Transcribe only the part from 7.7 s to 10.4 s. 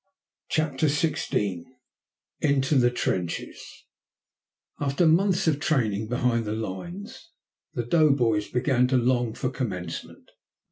the doughboys began to long for commencement.